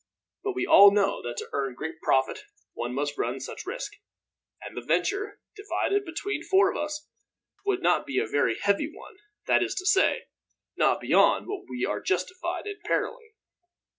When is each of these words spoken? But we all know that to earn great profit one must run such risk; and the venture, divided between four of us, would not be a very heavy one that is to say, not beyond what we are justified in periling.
But 0.43 0.53
we 0.55 0.65
all 0.65 0.89
know 0.89 1.21
that 1.21 1.37
to 1.37 1.49
earn 1.53 1.75
great 1.75 2.01
profit 2.01 2.39
one 2.73 2.91
must 2.95 3.19
run 3.19 3.39
such 3.39 3.67
risk; 3.67 3.97
and 4.59 4.75
the 4.75 4.81
venture, 4.81 5.39
divided 5.55 6.05
between 6.05 6.41
four 6.41 6.71
of 6.71 6.75
us, 6.75 7.07
would 7.67 7.83
not 7.83 8.07
be 8.07 8.17
a 8.17 8.25
very 8.25 8.57
heavy 8.57 8.91
one 8.91 9.17
that 9.45 9.61
is 9.61 9.75
to 9.75 9.85
say, 9.85 10.23
not 10.75 11.01
beyond 11.01 11.45
what 11.45 11.69
we 11.69 11.85
are 11.85 12.01
justified 12.01 12.65
in 12.65 12.79
periling. 12.83 13.33